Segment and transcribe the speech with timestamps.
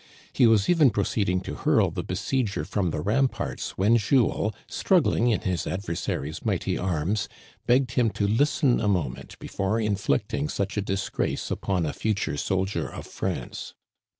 [0.33, 5.41] He was even proceeding to hurl the besieger from the ramparts when Jules, struggling in
[5.41, 7.29] his adversary's mighty arms,
[7.67, 9.77] begged him to listen a Digitized by VjOOQIC Il6 THE CANADIANS OF OLD, moment before
[9.77, 13.75] înflicting such a disgrace upon a future soldier of France.